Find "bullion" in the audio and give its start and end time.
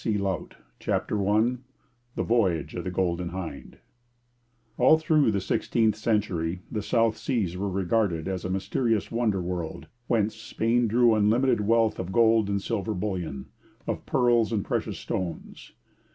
12.95-13.45